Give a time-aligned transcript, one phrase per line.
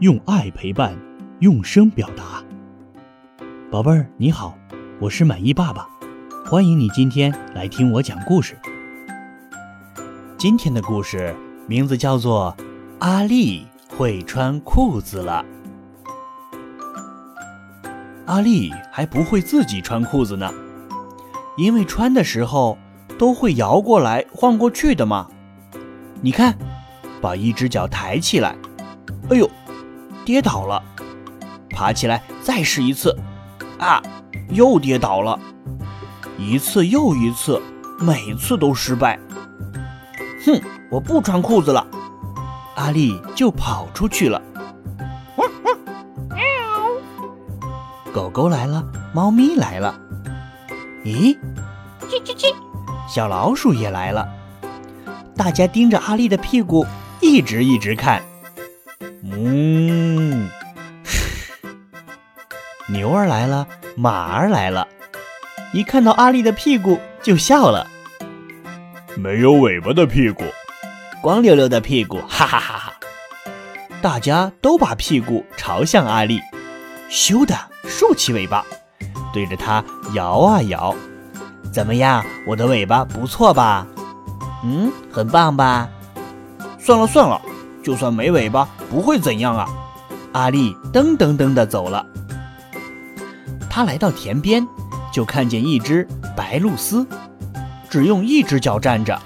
[0.00, 0.94] 用爱陪伴，
[1.38, 2.44] 用声表达。
[3.70, 4.54] 宝贝儿，你好，
[5.00, 5.88] 我是满意爸爸，
[6.44, 8.58] 欢迎你今天来听我讲故事。
[10.36, 11.34] 今天的故事
[11.66, 12.54] 名字叫做
[12.98, 15.42] 《阿丽会穿裤子了》。
[18.26, 20.52] 阿丽还不会自己穿裤子呢，
[21.56, 22.76] 因为穿的时候
[23.18, 25.26] 都会摇过来晃过去的嘛。
[26.20, 26.54] 你看，
[27.22, 28.54] 把一只脚抬起来，
[29.30, 29.50] 哎呦，
[30.26, 30.82] 跌倒了，
[31.70, 33.16] 爬起来再试一次，
[33.78, 34.02] 啊，
[34.48, 35.38] 又跌倒了，
[36.36, 37.62] 一次又一次，
[38.00, 39.16] 每次都失败。
[40.44, 41.86] 哼，我不穿裤子了，
[42.74, 44.42] 阿丽就跑出去了。
[46.34, 46.42] 喵
[48.12, 48.84] 狗狗来了，
[49.14, 49.94] 猫咪来了，
[51.04, 51.38] 咦，
[52.08, 52.52] 叽叽叽，
[53.08, 54.28] 小老鼠也来了。
[55.36, 56.84] 大家盯着阿丽的屁股，
[57.20, 58.20] 一直一直看。
[59.32, 60.48] 嗯，
[62.88, 64.86] 牛儿来了，马儿来了，
[65.72, 67.86] 一看到阿丽的屁股就笑了。
[69.16, 70.44] 没有尾巴的屁股，
[71.22, 72.92] 光溜溜的屁股，哈哈哈哈！
[74.02, 76.40] 大家都把屁股朝向阿丽，
[77.10, 78.64] 咻的竖起尾巴，
[79.32, 79.82] 对着它
[80.14, 80.94] 摇啊摇。
[81.72, 83.86] 怎么样，我的尾巴不错吧？
[84.62, 85.88] 嗯，很棒吧？
[86.78, 87.40] 算了算了，
[87.86, 89.64] 就算没尾巴，不会怎样啊！
[90.32, 92.04] 阿丽噔噔噔地走了。
[93.70, 94.66] 他来到田边，
[95.12, 96.04] 就看见一只
[96.36, 97.06] 白鹭鸶，
[97.88, 99.16] 只用一只脚站着。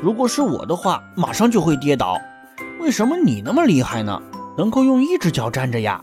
[0.00, 2.16] 如果是我的话，马上就会跌倒。
[2.80, 4.22] 为什么你那么厉害呢？
[4.56, 6.02] 能够用一只脚站着呀？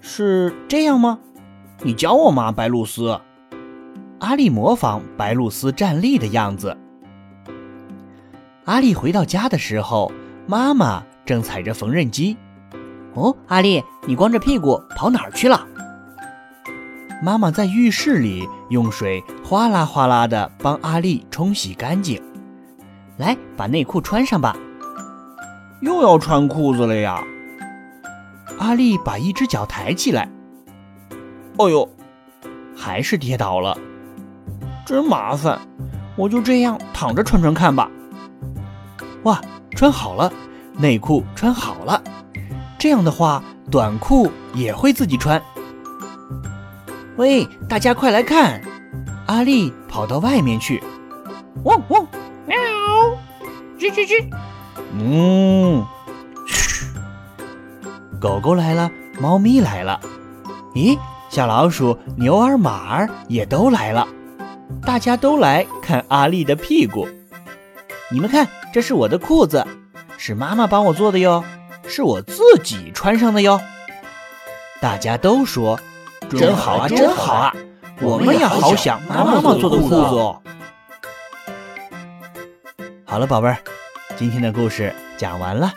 [0.00, 1.18] 是这样吗？
[1.82, 3.20] 你教我吗，白鹭鸶？
[4.20, 6.74] 阿丽模仿白鹭鸶站立的样子。
[8.64, 10.10] 阿丽回到家的时候，
[10.46, 12.34] 妈妈正踩着缝纫机。
[13.12, 15.66] 哦，阿丽，你光着屁股跑哪儿去了？
[17.22, 22.20] 妈妈在浴室里用水哗啦哗啦地帮阿丽冲洗干净。
[23.18, 24.56] 来，把内裤穿上吧。
[25.82, 27.22] 又要穿裤子了呀？
[28.58, 30.26] 阿丽把一只脚抬起来。
[31.58, 31.86] 哦呦，
[32.74, 33.76] 还是跌倒了。
[34.86, 35.60] 真麻烦，
[36.16, 37.90] 我就这样躺着穿穿看吧。
[39.24, 39.40] 哇，
[39.74, 40.32] 穿好了，
[40.78, 42.02] 内裤穿好了，
[42.78, 45.40] 这样的话，短裤也会自己穿。
[47.16, 48.60] 喂，大家快来看！
[49.26, 50.82] 阿丽跑到外面去。
[51.64, 52.06] 汪汪，
[52.46, 52.56] 喵，
[53.78, 54.28] 吱吱吱，
[54.98, 55.82] 嗯，
[56.46, 56.86] 嘘。
[58.20, 59.98] 狗狗来了，猫咪来了。
[60.74, 60.98] 咦，
[61.30, 64.06] 小老鼠、牛儿、马儿也都来了。
[64.82, 67.08] 大家都来看阿丽的屁股，
[68.10, 69.64] 你们看，这是我的裤子，
[70.18, 71.44] 是妈妈帮我做的哟，
[71.86, 73.60] 是我自己穿上的哟。
[74.80, 75.78] 大家都说
[76.28, 77.54] 真好啊，真好啊，
[78.00, 80.42] 我们也好想妈妈做的裤子哦。
[83.04, 83.56] 好了，宝贝儿，
[84.16, 85.72] 今天的故事讲完了，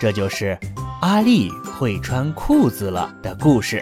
[0.00, 0.58] 这就是
[1.02, 3.80] 阿丽会穿裤子了的故事。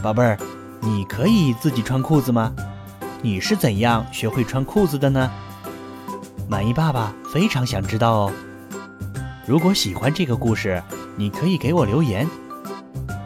[0.00, 0.38] 宝贝儿，
[0.78, 2.54] 你可以自己穿裤子吗？
[3.20, 5.28] 你是怎样学会穿裤子的呢？
[6.48, 8.32] 满意爸爸非常想知道哦。
[9.46, 10.82] 如果喜欢这个故事，
[11.14, 12.26] 你可以给我留言，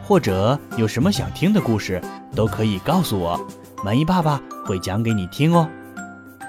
[0.03, 2.01] 或者有什么想听的故事，
[2.35, 3.39] 都可以告诉我，
[3.83, 5.69] 满意爸爸会讲给你听哦。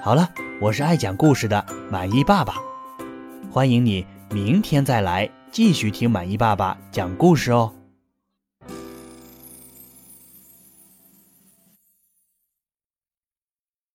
[0.03, 2.55] 好了，我是爱讲故事的满意爸爸，
[3.49, 7.71] 欢迎你明天再来继续听满意爸爸讲故事哦。